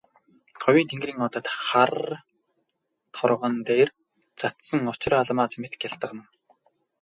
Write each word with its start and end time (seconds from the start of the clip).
Говийн 0.63 0.87
тэнгэрийн 0.89 1.23
одод 1.27 1.45
хар 1.65 1.93
торгон 3.15 3.55
дээр 3.67 3.89
цацсан 4.39 4.81
очир 4.91 5.13
алмаас 5.19 5.53
мэт 5.61 5.73
гялтганан. 5.81 6.27